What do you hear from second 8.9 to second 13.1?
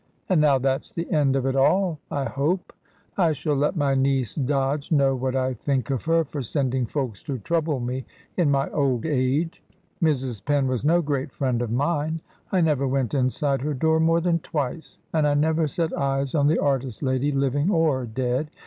age. Mrs. Penn was no great friend of mine. I never